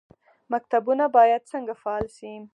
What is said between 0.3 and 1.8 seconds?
مکتبونه باید څنګه